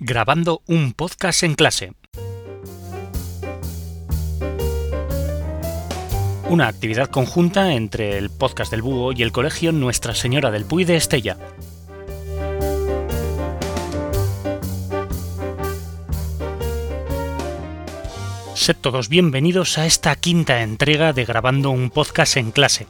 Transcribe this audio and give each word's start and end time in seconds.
grabando 0.00 0.62
un 0.66 0.94
podcast 0.94 1.42
en 1.42 1.54
clase. 1.54 1.92
Una 6.48 6.68
actividad 6.68 7.08
conjunta 7.08 7.74
entre 7.74 8.16
el 8.16 8.30
podcast 8.30 8.70
del 8.70 8.80
Búho 8.80 9.12
y 9.12 9.22
el 9.22 9.30
colegio 9.30 9.72
Nuestra 9.72 10.14
Señora 10.14 10.50
del 10.50 10.64
Puy 10.64 10.84
de 10.84 10.96
Estella. 10.96 11.36
Sed 18.54 18.76
todos 18.80 19.10
bienvenidos 19.10 19.76
a 19.76 19.84
esta 19.84 20.16
quinta 20.16 20.62
entrega 20.62 21.12
de 21.12 21.26
Grabando 21.26 21.70
un 21.70 21.90
podcast 21.90 22.38
en 22.38 22.50
clase 22.50 22.86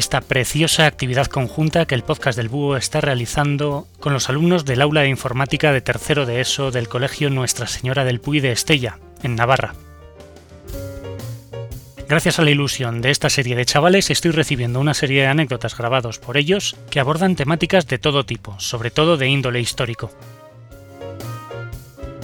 esta 0.00 0.22
preciosa 0.22 0.86
actividad 0.86 1.26
conjunta 1.26 1.84
que 1.84 1.94
el 1.94 2.04
podcast 2.04 2.38
del 2.38 2.48
Búho 2.48 2.78
está 2.78 3.02
realizando 3.02 3.86
con 4.00 4.14
los 4.14 4.30
alumnos 4.30 4.64
del 4.64 4.80
aula 4.80 5.02
de 5.02 5.10
informática 5.10 5.72
de 5.72 5.82
tercero 5.82 6.24
de 6.24 6.40
ESO 6.40 6.70
del 6.70 6.88
Colegio 6.88 7.28
Nuestra 7.28 7.66
Señora 7.66 8.06
del 8.06 8.18
Puy 8.18 8.40
de 8.40 8.50
Estella, 8.50 8.96
en 9.22 9.36
Navarra. 9.36 9.74
Gracias 12.08 12.38
a 12.38 12.42
la 12.42 12.50
ilusión 12.50 13.02
de 13.02 13.10
esta 13.10 13.28
serie 13.28 13.54
de 13.56 13.66
chavales 13.66 14.10
estoy 14.10 14.30
recibiendo 14.30 14.80
una 14.80 14.94
serie 14.94 15.20
de 15.20 15.28
anécdotas 15.28 15.76
grabados 15.76 16.18
por 16.18 16.38
ellos 16.38 16.76
que 16.88 16.98
abordan 16.98 17.36
temáticas 17.36 17.86
de 17.86 17.98
todo 17.98 18.24
tipo, 18.24 18.58
sobre 18.58 18.90
todo 18.90 19.18
de 19.18 19.28
índole 19.28 19.60
histórico. 19.60 20.10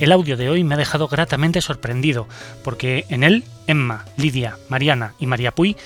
El 0.00 0.12
audio 0.12 0.36
de 0.36 0.48
hoy 0.48 0.62
me 0.64 0.74
ha 0.74 0.78
dejado 0.78 1.08
gratamente 1.08 1.60
sorprendido, 1.60 2.28
porque 2.62 3.04
en 3.10 3.24
él 3.24 3.44
Emma, 3.66 4.04
Lidia, 4.16 4.56
Mariana 4.68 5.14
y 5.18 5.26
María 5.26 5.52
Puy 5.52 5.76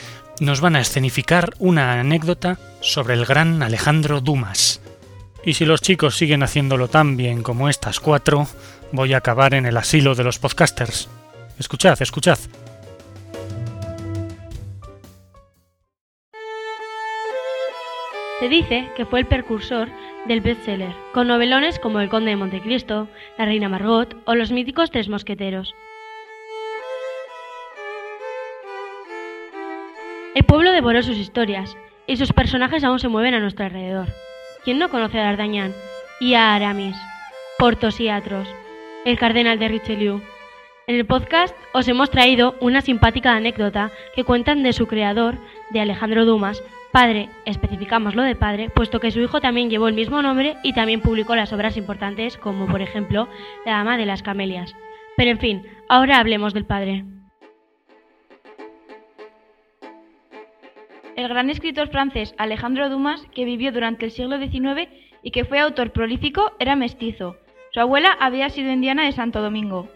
nos 0.43 0.61
van 0.61 0.75
a 0.75 0.81
escenificar 0.81 1.55
una 1.61 2.01
anécdota 2.01 2.59
sobre 2.81 3.15
el 3.15 3.25
gran 3.25 3.63
Alejandro 3.63 4.21
Dumas. 4.21 4.81
Y 5.45 5.55
si 5.55 5.65
los 5.65 5.81
chicos 5.81 6.17
siguen 6.17 6.43
haciéndolo 6.43 6.89
tan 6.89 7.17
bien 7.17 7.43
como 7.43 7.69
estas 7.69 8.01
cuatro, 8.01 8.49
voy 8.91 9.15
a 9.15 9.19
acabar 9.19 9.55
en 9.55 9.67
el 9.67 9.77
asilo 9.77 10.15
de 10.15 10.25
los 10.25 10.41
podcasters. 10.41 11.09
Escuchad, 11.59 12.01
escuchad. 12.03 12.39
Se 18.41 18.49
dice 18.49 18.89
que 18.97 19.07
fue 19.07 19.21
el 19.21 19.27
precursor 19.27 19.89
del 20.27 20.41
bestseller, 20.41 20.95
con 21.15 21.29
novelones 21.29 21.79
como 21.79 22.01
El 22.01 22.09
Conde 22.09 22.31
de 22.31 22.37
Montecristo, 22.37 23.09
La 23.39 23.45
Reina 23.45 23.69
Margot 23.69 24.17
o 24.25 24.35
Los 24.35 24.51
míticos 24.51 24.91
Tres 24.91 25.09
Mosqueteros. 25.09 25.73
El 30.35 30.45
pueblo 30.45 30.73
devoró 30.73 31.03
sus 31.03 31.19
historias 31.19 31.77
y 32.07 32.17
sus 32.17 32.33
personajes 32.33 32.83
aún 32.85 32.99
se 32.99 33.09
mueven 33.09 33.35
a 33.35 33.41
nuestro 33.41 33.67
alrededor. 33.67 34.09
¿Quién 34.65 34.79
no 34.79 34.89
conoce 34.89 35.19
a 35.19 35.25
D'Artagnan 35.25 35.73
y 36.21 36.35
a 36.35 36.55
Aramis, 36.55 36.97
Portos 37.59 38.01
y 38.01 38.09
Atros, 38.09 38.49
el 39.05 39.19
cardenal 39.19 39.59
de 39.59 39.69
Richelieu? 39.69 40.23
En 40.87 40.97
el 40.97 41.05
podcast 41.05 41.55
os 41.75 41.87
hemos 41.87 42.11
traído 42.11 42.55
una 42.61 42.81
simpática 42.81 43.37
anécdota 43.37 43.91
que 44.15 44.25
cuentan 44.25 44.63
de 44.63 44.73
su 44.73 44.87
creador, 44.87 45.37
de 45.71 45.81
Alejandro 45.81 46.25
Dumas, 46.25 46.63
padre, 46.93 47.29
especificamos 47.45 48.15
lo 48.15 48.23
de 48.23 48.35
padre, 48.35 48.71
puesto 48.71 49.01
que 49.01 49.11
su 49.11 49.21
hijo 49.21 49.41
también 49.41 49.69
llevó 49.69 49.87
el 49.87 49.95
mismo 49.95 50.23
nombre 50.23 50.57
y 50.63 50.73
también 50.73 51.03
publicó 51.03 51.37
las 51.37 51.53
obras 51.53 51.77
importantes 51.77 52.39
como 52.39 52.67
por 52.67 52.81
ejemplo 52.81 53.29
La 53.67 53.73
Dama 53.73 53.99
de 53.99 54.07
las 54.07 54.23
Camelias. 54.23 54.75
Pero 55.15 55.31
en 55.31 55.39
fin, 55.39 55.63
ahora 55.91 56.19
hablemos 56.19 56.55
del 56.55 56.65
padre. 56.65 57.05
El 61.15 61.29
gran 61.29 61.51
escritor 61.51 61.89
francés 61.89 62.35
Alejandro 62.39 62.89
Dumas, 62.89 63.27
que 63.35 63.45
vivió 63.45 63.71
durante 63.71 64.07
el 64.07 64.13
siglo 64.13 64.39
XIX 64.39 64.89
y 65.23 65.31
que 65.31 65.45
fue 65.45 65.59
autor 65.59 65.93
prolífico, 65.93 66.53
era 66.59 66.75
mestizo. 66.75 67.37
Su 67.71 67.81
abuela 67.81 68.17
había 68.19 68.49
sido 68.49 68.73
indiana 68.73 69.05
de 69.05 69.13
Santo 69.13 69.43
Domingo. 69.43 69.89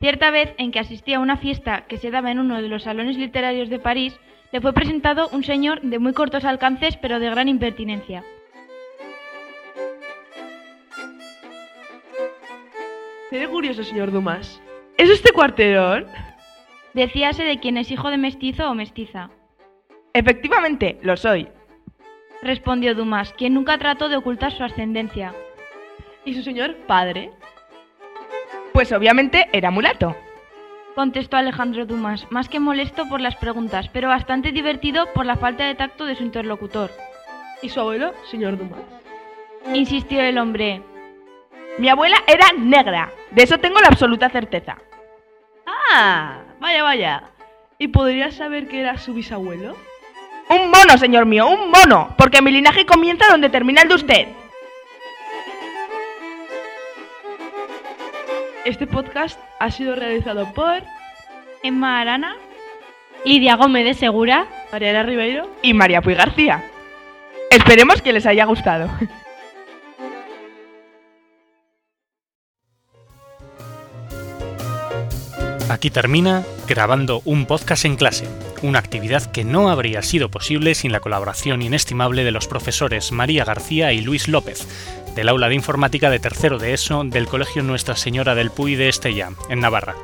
Cierta 0.00 0.30
vez, 0.30 0.54
en 0.58 0.70
que 0.70 0.78
asistía 0.78 1.16
a 1.16 1.20
una 1.20 1.36
fiesta 1.36 1.86
que 1.88 1.98
se 1.98 2.10
daba 2.10 2.30
en 2.30 2.38
uno 2.38 2.62
de 2.62 2.68
los 2.68 2.84
salones 2.84 3.16
literarios 3.18 3.68
de 3.68 3.80
París, 3.80 4.18
le 4.52 4.60
fue 4.60 4.72
presentado 4.72 5.28
un 5.32 5.44
señor 5.44 5.80
de 5.82 5.98
muy 5.98 6.12
cortos 6.12 6.44
alcances 6.44 6.96
pero 6.96 7.20
de 7.20 7.30
gran 7.30 7.48
impertinencia. 7.48 8.24
Seré 13.28 13.48
curioso, 13.48 13.84
señor 13.84 14.10
Dumas. 14.10 14.60
¿Es 14.96 15.10
este 15.10 15.32
cuarterón? 15.32 16.06
Decíase 16.94 17.44
de 17.44 17.58
quien 17.58 17.76
es 17.76 17.90
hijo 17.90 18.10
de 18.10 18.18
mestizo 18.18 18.68
o 18.68 18.74
mestiza. 18.74 19.30
Efectivamente, 20.12 20.98
lo 21.02 21.16
soy. 21.16 21.48
Respondió 22.42 22.94
Dumas, 22.94 23.32
quien 23.34 23.54
nunca 23.54 23.78
trató 23.78 24.08
de 24.08 24.16
ocultar 24.16 24.52
su 24.52 24.64
ascendencia. 24.64 25.34
¿Y 26.24 26.34
su 26.34 26.42
señor 26.42 26.74
padre? 26.86 27.30
Pues 28.72 28.92
obviamente 28.92 29.48
era 29.52 29.70
mulato. 29.70 30.16
Contestó 30.94 31.36
Alejandro 31.36 31.86
Dumas, 31.86 32.26
más 32.30 32.48
que 32.48 32.60
molesto 32.60 33.08
por 33.08 33.20
las 33.20 33.36
preguntas, 33.36 33.88
pero 33.92 34.08
bastante 34.08 34.52
divertido 34.52 35.06
por 35.12 35.26
la 35.26 35.36
falta 35.36 35.64
de 35.64 35.74
tacto 35.74 36.04
de 36.04 36.16
su 36.16 36.24
interlocutor. 36.24 36.90
¿Y 37.62 37.68
su 37.68 37.80
abuelo, 37.80 38.12
señor 38.30 38.58
Dumas? 38.58 38.80
Insistió 39.74 40.20
el 40.20 40.38
hombre. 40.38 40.82
Mi 41.78 41.88
abuela 41.88 42.16
era 42.26 42.46
negra, 42.58 43.12
de 43.30 43.42
eso 43.42 43.58
tengo 43.58 43.80
la 43.80 43.88
absoluta 43.88 44.28
certeza. 44.30 44.78
Ah, 45.66 46.42
vaya, 46.58 46.82
vaya. 46.82 47.30
¿Y 47.78 47.88
podría 47.88 48.30
saber 48.30 48.68
que 48.68 48.80
era 48.80 48.98
su 48.98 49.14
bisabuelo? 49.14 49.76
Un 50.50 50.68
mono, 50.68 50.98
señor 50.98 51.26
mío, 51.26 51.46
un 51.46 51.70
mono, 51.70 52.12
porque 52.18 52.42
mi 52.42 52.50
linaje 52.50 52.84
comienza 52.84 53.28
donde 53.30 53.50
termina 53.50 53.82
el 53.82 53.88
de 53.88 53.94
usted. 53.94 54.28
Este 58.64 58.88
podcast 58.88 59.38
ha 59.60 59.70
sido 59.70 59.94
realizado 59.94 60.52
por 60.52 60.82
Emma 61.62 62.00
Arana, 62.00 62.36
Lidia 63.24 63.54
Gómez 63.54 63.84
de 63.84 63.94
Segura, 63.94 64.48
Mariana 64.72 65.04
Ribeiro 65.04 65.48
y 65.62 65.72
María 65.72 66.02
Puy 66.02 66.14
García. 66.14 66.64
Esperemos 67.52 68.02
que 68.02 68.12
les 68.12 68.26
haya 68.26 68.44
gustado. 68.44 68.90
Aquí 75.70 75.90
termina 75.90 76.42
grabando 76.66 77.22
un 77.24 77.46
podcast 77.46 77.84
en 77.84 77.94
clase, 77.94 78.28
una 78.62 78.78
actividad 78.78 79.30
que 79.30 79.44
no 79.44 79.70
habría 79.70 80.02
sido 80.02 80.30
posible 80.30 80.74
sin 80.74 80.92
la 80.92 81.00
colaboración 81.00 81.62
inestimable 81.62 82.24
de 82.24 82.30
los 82.30 82.46
profesores 82.46 83.12
María 83.12 83.44
García 83.44 83.92
y 83.92 84.00
Luis 84.00 84.28
López, 84.28 84.66
del 85.14 85.28
aula 85.28 85.48
de 85.48 85.54
informática 85.54 86.10
de 86.10 86.18
tercero 86.18 86.58
de 86.58 86.72
ESO 86.72 87.04
del 87.04 87.26
Colegio 87.26 87.62
Nuestra 87.62 87.96
Señora 87.96 88.34
del 88.34 88.50
Puy 88.50 88.74
de 88.74 88.88
Estella, 88.88 89.30
en 89.48 89.60
Navarra. 89.60 89.94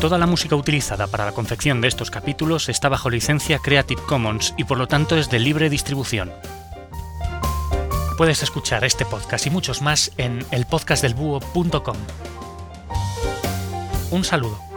Toda 0.00 0.18
la 0.18 0.26
música 0.26 0.56
utilizada 0.56 1.06
para 1.06 1.24
la 1.24 1.32
confección 1.32 1.80
de 1.80 1.88
estos 1.88 2.10
capítulos 2.10 2.68
está 2.68 2.88
bajo 2.88 3.08
licencia 3.10 3.58
Creative 3.58 4.02
Commons 4.02 4.54
y 4.56 4.64
por 4.64 4.78
lo 4.78 4.88
tanto 4.88 5.16
es 5.16 5.30
de 5.30 5.38
libre 5.38 5.70
distribución. 5.70 6.32
Puedes 8.16 8.42
escuchar 8.42 8.84
este 8.84 9.04
podcast 9.04 9.46
y 9.46 9.50
muchos 9.50 9.80
más 9.80 10.12
en 10.16 10.44
elpodcastdelbúho.com. 10.50 11.96
Un 14.10 14.24
saludo. 14.24 14.71